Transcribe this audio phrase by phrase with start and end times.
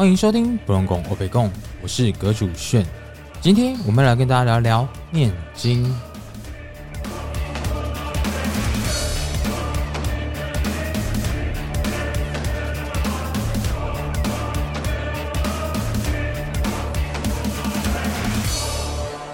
[0.00, 1.50] 欢迎收听不用拱我北贡，
[1.82, 2.86] 我是阁主炫。
[3.42, 5.94] 今天我们来跟大家聊聊念经。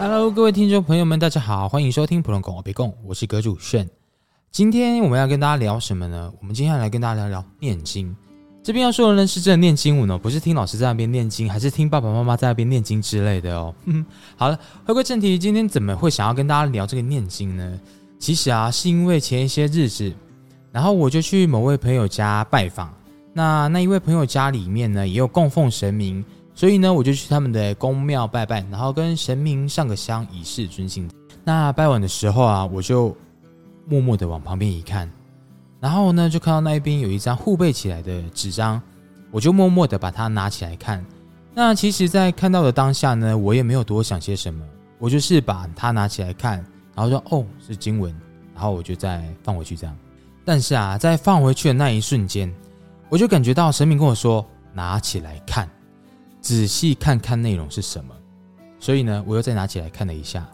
[0.00, 3.88] Hello，各位听众朋友们，大家好，欢迎收听普通拱我北贡，我是阁主炫。
[4.50, 6.32] 今天我们要跟大家聊什么呢？
[6.40, 8.16] 我们今天来跟大家聊聊念经。
[8.66, 13.72] 这边要说的呢是真的念经文哦，不是听老师在那边念经，还是听爸爸妈妈在那边念经之类的哦。
[13.84, 17.80] 嗯， 好了，回归正题，今天怎么会想要跟大家聊这个念经呢？
[18.18, 20.12] 其实啊，是因为前一些日子，
[20.72, 22.92] 然后我就去某位朋友家拜访，
[23.32, 31.08] 那那一位朋友家里面呢也有供奉神明，所以呢我就去他们的宫庙拜拜，然后跟神明上个香以示尊敬。
[31.44, 33.16] 那拜完的时候啊，我就
[33.86, 35.08] 默默的往旁边一看。
[35.86, 38.82] 然后呢，就看到那一边有一张互背起来的纸张，
[39.30, 41.06] 我就默默的把它拿起来看。
[41.54, 44.66] 那其实，在看到的当下呢，我也没有多想些什么，
[44.98, 46.54] 我就是把它拿起来看，
[46.92, 48.12] 然后说：“哦，是经文。”
[48.52, 49.96] 然后我就再放回去这样。
[50.44, 52.52] 但是啊，在放回去的那一瞬间，
[53.08, 55.70] 我就感觉到神明跟我说：“拿起来看，
[56.40, 58.12] 仔细看看内容是什么。”
[58.80, 60.44] 所以呢，我又再拿起来看了一下，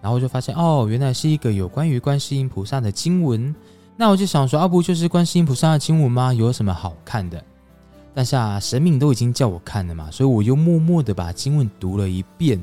[0.00, 3.54] 然后就发现哦，原来是一个有关于观世音菩萨的经文。
[3.96, 6.32] 那我就想说，啊，不就是观世音菩萨的经文吗？
[6.32, 7.42] 有什么好看的？
[8.14, 12.60] 但是啊，神明都已经叫我看了嘛，所以我又默默的把经文读了一遍。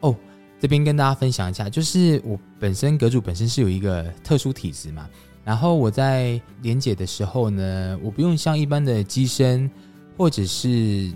[0.00, 0.14] 哦，
[0.60, 5.08] 这边跟大家分享一下，就是我本身阁主本身是有一个特殊体质嘛，
[5.44, 9.70] 然后我在连解的时候呢，我不用像一般的机身，
[10.16, 11.12] 或者是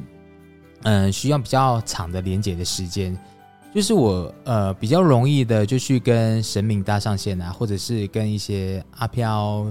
[0.84, 3.18] 嗯需要比较长的连解的时间。
[3.74, 9.66] 就是我呃比较容易的就去跟神明搭上线啊，或者是跟一些阿飘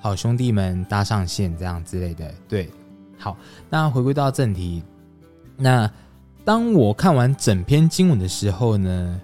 [0.00, 2.32] 好兄弟们搭上线这样之类的。
[2.48, 2.70] 对，
[3.18, 3.36] 好，
[3.68, 4.82] 那回归到正题，
[5.56, 5.90] 那
[6.44, 9.20] 当我看完整篇经文的时候呢，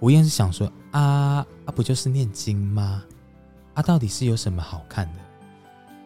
[0.00, 3.02] 我也是想说啊啊，不就是念经吗？
[3.74, 5.20] 啊，到底是有什么好看的？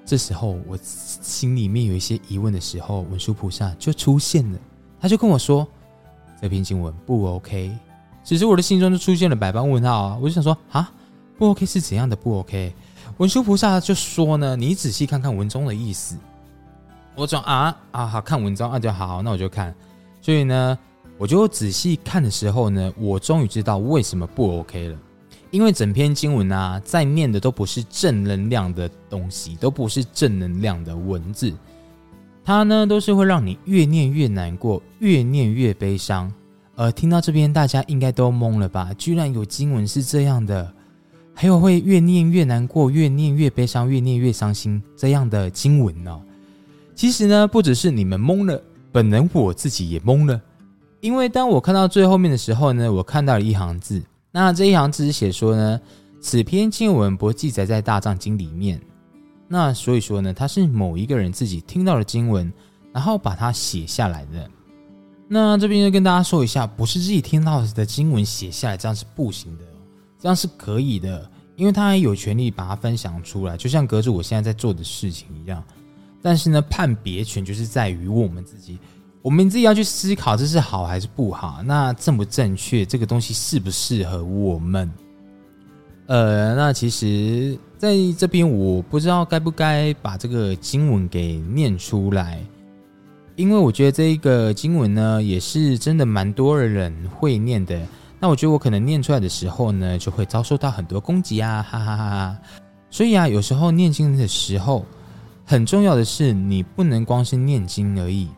[0.04, 4.58] 这时候我心里面有一些疑问的时候，文殊菩萨就出现了，
[5.00, 5.66] 他就跟我说。
[6.42, 7.70] 这篇经文不 OK，
[8.24, 10.18] 其实我的心中就出现了百般问号啊！
[10.20, 10.90] 我就想说啊，
[11.38, 12.74] 不 OK 是怎样的不 OK？
[13.18, 16.18] 文殊菩萨就说呢，你仔细看看文中的意思。
[17.14, 19.72] 我讲啊啊，好看文章啊就好，那我就看。
[20.20, 20.76] 所以呢，
[21.16, 24.98] 我就仔细看的时候呢，我终于知道为什么不 OK 了。
[25.52, 31.54] 因为整篇经文啊，在念的都不是正能量的东西，都不是正能量的文字。
[32.44, 36.32] 它呢，都是会让你越念越难过，越念越悲伤。
[36.74, 38.90] 而听到这边，大家应该都懵了吧？
[38.98, 40.72] 居然有经文是这样的，
[41.34, 46.20] 还有会越念越难过，越念越悲伤，越念越伤心这样的经文呢？
[46.94, 48.60] 其实呢，不只是你们懵了，
[48.90, 50.40] 本人我自己也懵了。
[51.00, 55.80] 因为当我看到最后面的时候呢，我看到了一行字，那这一行字写说呢，
[56.20, 58.80] 此篇经文不记载在大藏经里面。
[59.52, 62.50] 那所以说呢，他是某一个人自己听到了经文，
[62.90, 64.50] 然后把它写下来的。
[65.28, 69.64] 那这边就跟大家说一下，不是自己听到的经文写下来，这样是不行的，
[70.18, 75.62] 这样是可以的，因为他还有权利把它分享出来，就像隔着我现在在做的事情一样。
[76.22, 78.78] 但是呢，判别权就是在于我们自己，
[79.20, 84.90] 我们自己要去思考这是好还是不好，那正不正确，这个东西适不适合我们。
[86.06, 92.40] 呃，那其实在这边我不知道该不该把这个经文给念出来，
[93.36, 97.80] 因为我觉得这一个经文呢，也是真的蛮多人会念的。
[98.18, 102.38] 那我觉得我可能念出来的时候呢，就会遭受到很多攻击啊，哈哈哈哈！
[102.90, 104.84] 所以啊，有时候念经的时候，
[105.44, 108.28] 很重要的是你不能光是念经而已，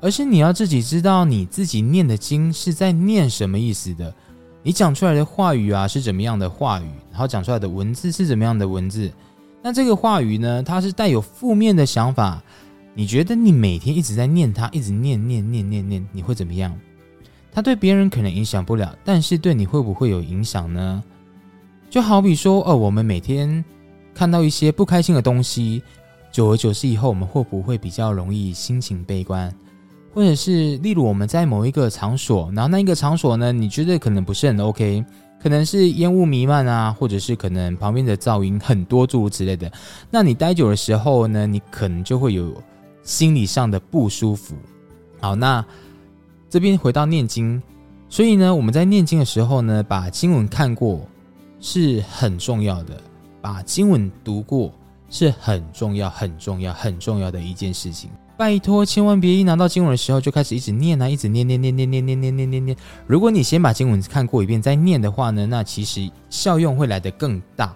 [0.00, 4.12] 而是你要自己知道你自己念的经是在念什么意思的。
[4.62, 9.10] 你讲出来的话语啊是怎么样的话语，然后讲出来的文字是怎么样的文字？
[9.60, 12.42] 那这个话语呢，它是带有负面的想法。
[12.94, 16.78] 你觉得你每天一直在念它，一直念念念念念，你会怎么样？
[17.50, 21.02] 它对别人可能影响不了，但是对你会不会有影响呢？
[21.90, 23.64] 就好比说，哦，我们每天
[24.14, 25.82] 看到一些不开心的东西，
[26.30, 29.52] 久而久之以后，我们会不会比较容易心情悲观？
[30.14, 35.02] 或者是，例如我们在某一个场所，然后那一个场所呢，你觉得可能不是很 OK，
[35.42, 39.72] 可能是烟雾弥漫啊，或者是可能旁边的噪音很多，诸如此类的。
[40.10, 42.52] 那你待久的时候呢，你可能就会有
[43.02, 44.54] 心理上的不舒服。
[45.18, 45.64] 好，那
[46.50, 47.62] 这边回到念经，
[48.10, 51.00] 所以呢，我们在念经的时候呢，把经文看过
[51.58, 53.00] 是很重要的，
[53.40, 54.70] 把经文读过
[55.12, 58.10] 是很重要、很重要、很重要的一件事情。
[58.36, 62.76] 拜托，千万别一拿到经文的时候就开始一直念啊，一直念念念念念念念念念念。
[63.06, 67.72] 如果你先把经文看过一遍再念的话呢，那其实效用会来得更大。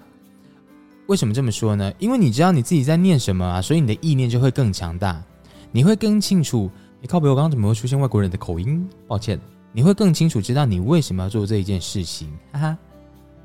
[1.08, 1.92] 为什么这么说呢？
[1.98, 5.22] 因为你知道你自己在念什么啊，所以你的意念就会更强大，
[5.70, 6.68] 你会更清楚。
[7.00, 8.88] 你靠北，我刚刚怎么会出现外国人的口音？
[9.06, 9.38] 抱歉，
[9.72, 12.32] 你会更清楚知道你为什么要做这一件事情。
[12.52, 12.78] 哈哈，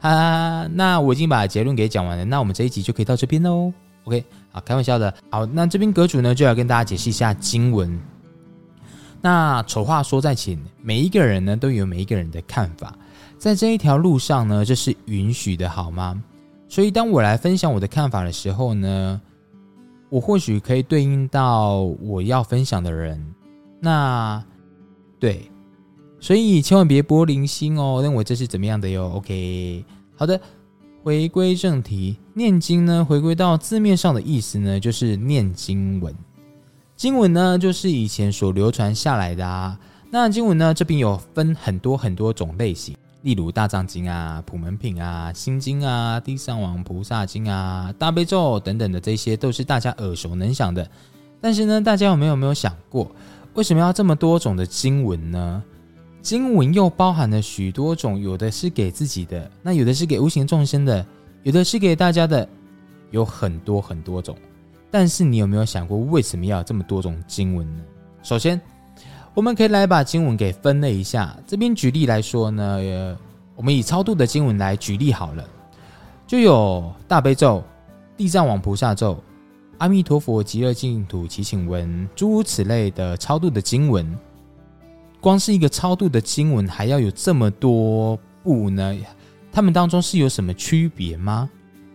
[0.01, 3.71] 啊，那我已经把结论给讲完了，那我们这一集就可以到这边喽。
[4.03, 5.13] OK，好，开玩笑的。
[5.29, 7.99] 好，那这边阁主呢就要跟大家解释一下经文。
[9.21, 12.97] 那丑话说在前，每一个人呢都有每一个人的看法，
[13.37, 16.19] 在这一条路上呢，这是允许的，好吗？
[16.67, 19.21] 所以当我来分享我的看法的时候呢，
[20.09, 23.23] 我或许可以对应到我要分享的人。
[23.79, 24.43] 那
[25.19, 25.50] 对，
[26.21, 29.09] 所以千万别玻璃心哦，认为这是怎么样的哟。
[29.15, 29.83] OK，
[30.15, 30.39] 好的。
[31.03, 36.13] 回归正题，念经呢，回归到字面上的意思呢，就是念经文。
[36.95, 39.79] 经文呢，就是以前所流传下来的啊。
[40.11, 50.87] 那经文呢，这边有分很多很多种类型，例如大藏经啊、普门品啊、心经啊、地藏王菩萨经啊、大悲咒等等的，这些都是大家耳熟能详的。
[51.41, 53.09] 但是呢，大家有没有没有想过，
[53.55, 55.63] 为什么要这么多种的经文呢？
[56.21, 61.03] 经文又包含了许多种，有的是给自己的，那有的是给无形众生的，
[61.41, 62.47] 有的是给大家的，
[63.09, 64.37] 有很多很多种。
[64.91, 67.83] 但是你有没有想过，为什么要这么多种经文呢？
[68.21, 68.61] 首先，
[69.33, 71.35] 我们可以来把经文给分类一下。
[71.47, 73.17] 这边举例来说呢，
[73.55, 75.43] 我们以超度的经文来举例好了，
[76.27, 77.63] 就有大悲咒、
[78.15, 79.17] 地藏王菩萨咒、
[79.79, 84.07] 阿弥陀佛极乐净土祈请文，诸如此类的超度的经文。
[85.21, 88.97] 光是一个超度的经文，还要有这么多部呢？
[89.51, 91.47] 他们当中是有什么区别吗？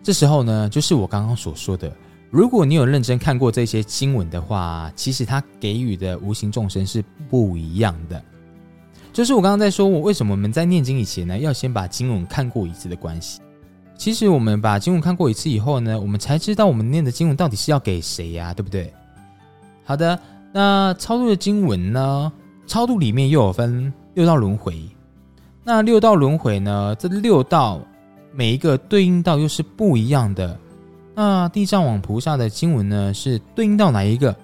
[0.02, 1.92] 这时候呢，就是我刚刚所说的，
[2.30, 8.22] 如果你有认真看过这些经文的话，其实它给予的无形众生是不一样的。
[9.12, 13.40] 就是我刚刚在说，我为什么我们在念经以前呢，要先把经文看过一次的关系。
[13.96, 18.92] 其实我们把经文看过一次以后呢，我们才知道我们念的经文到底是要给谁呀，对不对？
[19.84, 20.16] 好的，
[20.52, 22.32] 那超度的经文呢？
[22.66, 24.80] 超度里面又有分六道轮回，
[25.62, 26.94] 那六道轮回呢？
[26.98, 27.80] 这六道
[28.32, 30.58] 每一个对应到又是不一样的。
[31.14, 34.34] 那地藏王菩萨的经文呢，是对应到哪一个？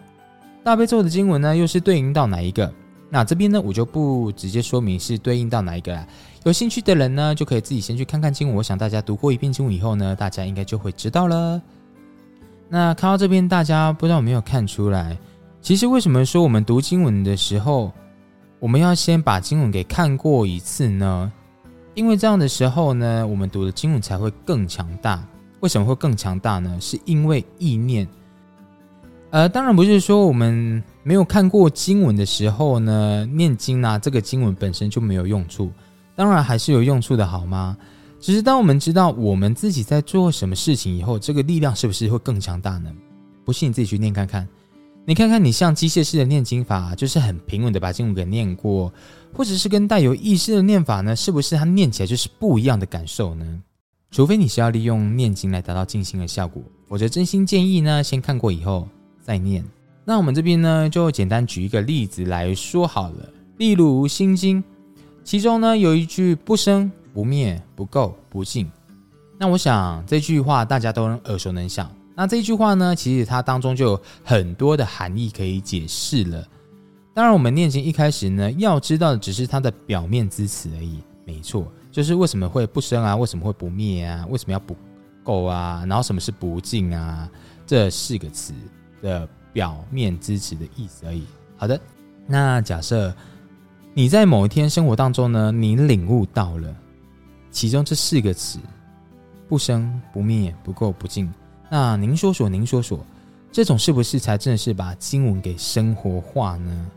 [0.65, 2.73] 大悲咒的经文呢，又是对应到哪一个？
[3.11, 6.07] 那这边呢，我就不直接说明是对应到哪一个了。
[6.45, 8.57] 有兴趣的人呢，就可以自己先去看看经文。
[8.57, 11.61] 我想大家读过一遍经文以后呢，大家应该就会知道了。
[12.69, 15.19] 那看到这边，大家不知道有没有看出来？
[15.61, 17.93] 其实为什么说我们读经文的时候？
[18.63, 21.33] 我们要先把经文给看过一次呢，
[21.95, 25.21] 因为这样的时候呢，我们读的经文才会更强大。
[25.59, 26.79] 为什么会更强大呢？
[26.81, 28.07] 是因为意念。
[29.31, 35.69] 呃，当然不是说我们没有看过经文的时候呢，念经啊，这个经文本身就没有用处。
[36.15, 37.77] 当然还是有用处的，好吗？
[38.21, 42.93] 只是当我们知道我们自己在做什么事情以后，这个力量是不是会更强大呢？
[43.45, 44.47] 不信你自己去念看看。
[45.05, 48.93] 你看看，你像机械式的念经法，就是很平稳的把经文给念过，
[49.33, 53.63] 或者是跟带有意识的念法呢，是不是它念起来就是不一样的感受呢？
[54.13, 58.87] 除非你是要利用念经来达到静心的效果，否则真心建议呢，先看过以后
[59.21, 59.65] 再念。
[60.05, 64.63] 那我们这边呢，就简单举一个例子来说好了，例如《心经》，
[65.25, 68.71] 其中呢有一句“不生不灭不垢不净”，
[69.37, 71.91] 那我想这句话大家都耳熟能详。
[72.15, 76.47] 那这句话呢，其实它当中就有很多的含义可以解释了。
[77.15, 80.99] 当然，我们念经一开始呢，要知道的只是它的表面之词而已。
[81.25, 83.15] 没错，就是为什么会不生啊？
[83.17, 84.27] 为什么会不灭啊？
[84.29, 84.77] 为什么要不
[85.23, 85.85] 够啊？
[85.87, 87.31] 然后什么是不净啊？
[87.67, 88.53] 这四个词
[89.01, 91.25] 的表面之词的意思而已。
[91.57, 91.81] 好的，
[92.27, 93.15] 那假设
[93.95, 96.75] 你在某一天生活当中呢，你领悟到了
[97.51, 98.59] 其中这四个词：
[99.49, 101.33] 不生、不灭、不垢、不净。
[101.73, 103.03] 那您说说，您说说，
[103.51, 106.91] 这种是不是才真的是把经文给生活化呢？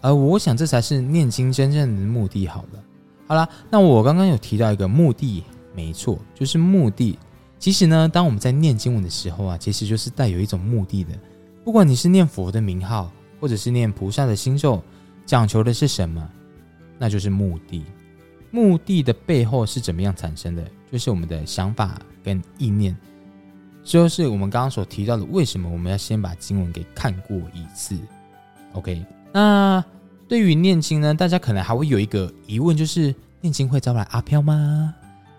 [0.00, 2.44] 而我想这才是念经真正的目的。
[2.44, 2.84] 好了，
[3.28, 7.16] 好了，那我刚刚有提到一个目的，没错，就是目的。
[7.60, 11.12] 其实呢，当我们在念经文的时候啊，其实就是带有一种目的的。
[11.64, 13.08] 不管你是念佛的名号，
[13.40, 14.82] 或者是念菩萨的心咒，
[15.24, 16.28] 讲求的是什么？
[16.98, 17.84] 那就是目的。
[18.50, 20.68] 目的的背后是怎么样产生的？
[20.90, 22.96] 就是我们的想法跟意念。
[23.84, 27.96] 就是我们刚刚所提到的，为什么我们要先把经文给看过一次
[28.72, 29.84] ？OK，那
[30.28, 34.94] 对于念经呢，大家可能还会有一个疑问，就是念经会招来阿飘吗？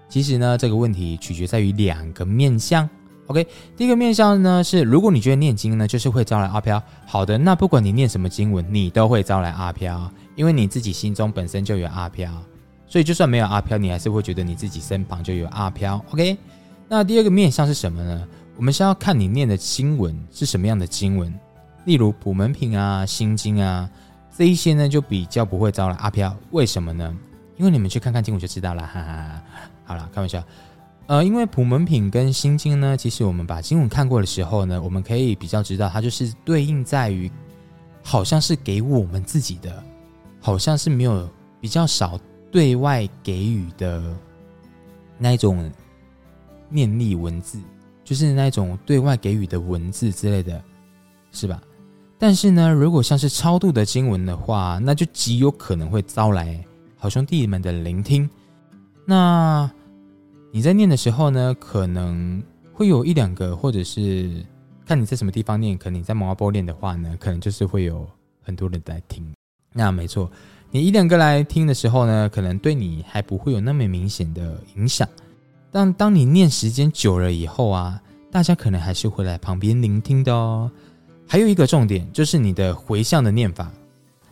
[0.09, 2.87] 其实呢，这个问题取决在于两个面向。
[3.27, 3.47] OK，
[3.77, 12.29] 第一个面向呢是，如果你觉得念经呢就是会招来阿飘，好的，那不管你念什么经文，你都会招来阿飘，因为你自己心中本身就有阿飘，
[12.85, 16.03] 所以就算没有阿飘，你还是会觉得你自己身旁就有阿飘。
[16.11, 16.37] OK，
[16.87, 18.27] 那第二个面向是什么呢？
[18.55, 21.33] 我们是要看你念的经文是什么样的经文，
[21.85, 23.89] 例如普门品啊、心经啊
[24.37, 26.35] 这一些呢，就比较不会招了阿飘。
[26.51, 27.17] 为什么呢？
[27.57, 28.85] 因为你们去看看经文就知道了。
[28.85, 29.41] 哈哈，
[29.85, 30.43] 好了，开玩笑。
[31.07, 37.29] 呃，因为普门品跟心经呢，其实我们把经文看过的时候呢，我们可以比较知道，它就是对应在于，
[38.01, 39.83] 好像是给我们自己的，
[40.39, 42.19] 好像是没有比较少
[42.51, 44.15] 对外给予的
[45.17, 45.69] 那一种
[46.73, 47.59] 念力文字，
[48.03, 50.61] 就是那种对外给予的文字之类的，
[51.31, 51.61] 是吧？
[52.17, 56.61] 但是呢，如果像是超度的经文的话，那就极有可能会招来
[56.97, 58.29] 好兄弟们的聆听，
[59.05, 59.71] 那。
[60.55, 62.39] 你在念的时候呢，可能
[62.73, 64.45] 会有一两个，或者是
[64.85, 65.75] 看你在什么地方念。
[65.75, 68.07] 可能你在毛阿波念的话呢，可能就是会有
[68.39, 69.25] 很多人在听。
[69.73, 70.31] 那没错，
[70.69, 75.09] 你一两个来听的时候呢，可能对你还不会有那么明显的影响。
[75.73, 77.99] 但当你念时间久了以后啊，
[78.31, 80.71] 大家可能还是会来旁边聆听的哦。
[81.27, 83.71] 还有一个重点就是你的回向的念法，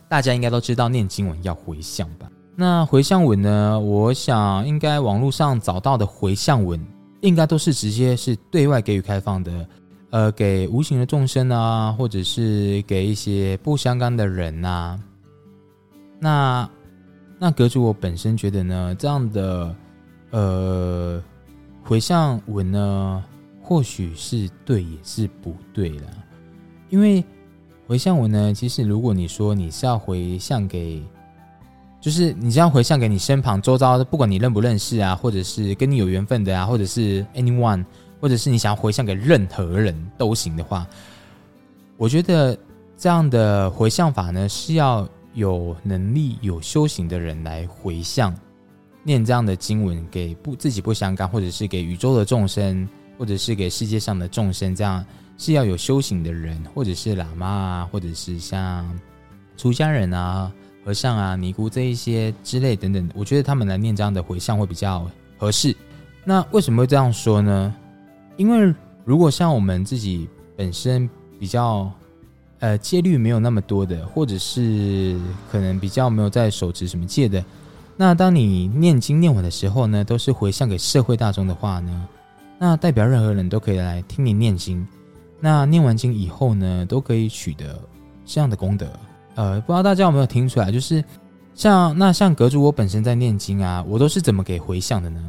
[0.08, 2.30] 大家应该都知道念经文要回向吧。
[2.54, 3.80] 那回向文呢？
[3.80, 6.80] 我想应该网络上找到的回向文，
[7.22, 9.66] 应该都是直接是对外给予开放的，
[10.10, 15.00] 呃，给无形的众生啊，或者是给一些不相干的人呐。
[16.20, 16.68] 那
[17.38, 19.74] 那阁主我本身觉得呢，这样的
[20.30, 21.22] 呃
[21.82, 23.24] 回向文呢，
[23.60, 26.08] 或许是对，也是不对了。
[26.88, 27.24] 因为
[27.86, 31.02] 回向文呢，其实如果你说你是要回向给。
[32.00, 37.84] 就是你这样回向给你身旁周遭，不管你认不认识啊，或者是跟你有缘分的啊，或者是 anyone，
[38.20, 40.84] 或者是你想要回向给任何人都行的话，
[41.96, 42.58] 我觉得
[42.96, 48.34] 这样的回向法呢，是要有能力、有修行的人来回向，
[49.02, 55.04] 念这样的经文给不自己不相干，或者是给宇宙的众生，或者是给世界上的众生，这样
[55.38, 58.88] 是要有修行的人，或者是喇嘛啊，或者是像
[59.56, 60.52] 出家人啊。
[60.84, 65.72] 和尚啊、尼姑这一些之类等等，我觉得他们来念这样的回向会比较合适。
[66.24, 67.72] 那为什么会这样说呢？
[68.36, 71.88] 因为如果像我们自己本身比较
[72.58, 75.16] 呃戒律没有那么多的，或者是
[75.52, 77.44] 可能比较没有在手持什么戒的，
[78.02, 82.08] 那当你念经念完的时候呢，都是回向给社会大众的话呢，
[82.58, 84.84] 那代表任何人都可以来听你念经。
[85.38, 87.80] 那念完经以后呢，都可以取得
[88.26, 88.88] 这样的功德。
[89.36, 91.04] 呃，不知道大家有没有听出来，就是
[91.54, 95.22] 像那像阁主我本身在念经啊，我都是怎么给回向的呢？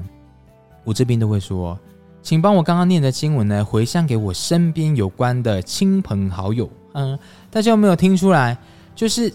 [0.84, 1.78] 我这边都会说，
[2.24, 6.68] 请帮我刚刚念的经文呢，回向给我身边有关的亲朋好友。
[6.94, 7.20] 嗯，
[7.52, 8.58] 大家有没有听出来？
[8.96, 9.32] 就是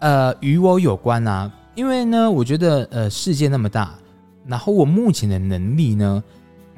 [0.00, 3.96] 呃，与我有关啊，因为呢，我觉得呃，世界那么大，
[4.44, 6.20] 然后我目前的能力呢，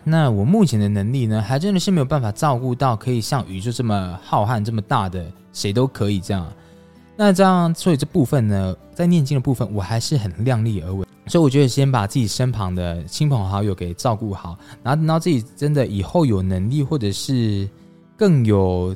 [0.05, 6.47] 那我目前的能力呢，还真的是没有办法照顾到可以像宇宙这么浩瀚、这么大的，谁都可以这样。
[7.17, 11.07] 那这样，所以这部分呢，在念经的部分，我还是很量力而为。
[11.29, 17.67] 所以我觉得，先把自己身旁的亲朋好友给照顾好，然后等到自己真的以后有能力，或者是
[18.19, 18.95] 更有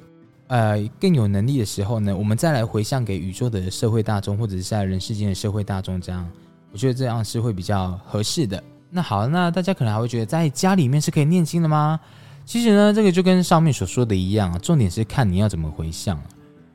[0.55, 6.01] 呃更有能力的时候呢，我们再来回向给宇宙的社会大众，或者是在人世间的社会大众。
[6.01, 6.25] 这样，
[6.71, 8.63] 我觉得这样是会比较合适的。
[8.89, 11.99] 那好，那大家可能还会觉得，在家里面是可以念经的吗？
[12.45, 16.17] 其实呢，这个就跟上面所说的一样，重点是看你要怎么回向。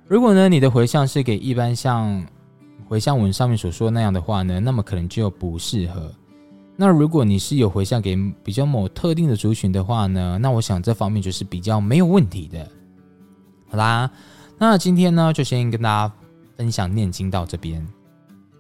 [0.09, 2.21] 如果呢，你的回向是给一般像
[2.85, 6.11] 回向文上面所说那样的话呢，那么可能就不适合。
[6.75, 12.67] 那如果你是有回向给比较某特定的族群的话呢，那我想这方面就是比较没有问题的。
[13.69, 14.09] 好啦，
[14.57, 16.13] 那今天呢就先跟大家
[16.57, 17.85] 分享念经到这边。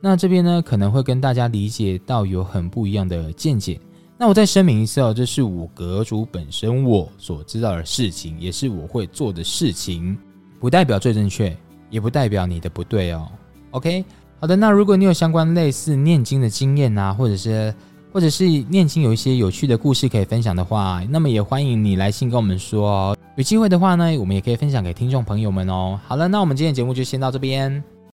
[0.01, 3.79] 那这边呢可能会跟大家理解到有很不一样的见解。
[4.17, 10.17] 那我再声明一次哦，这是我阁主本身我所知道的事情，也是我会做的事情。
[10.59, 11.55] 不代表最正确，
[11.89, 13.27] 也不代表你的不对哦。
[13.71, 14.03] OK，
[14.39, 17.73] 好的，那如果你有相关类似念经的经验啊，或者是
[18.11, 23.17] 或者是念经有一些有趣的故事可以分享的话，那么也欢迎你来信跟我们说哦。
[23.35, 25.99] 有机会的话呢，我们也可以分享给听众朋友们哦。
[26.07, 27.83] 好了，那我们今天节目就先到这边。